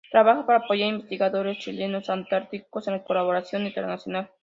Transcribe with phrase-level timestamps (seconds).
[0.11, 4.31] Trabaja para apoyar investigadores chilenos antárticos en colaboración internacional.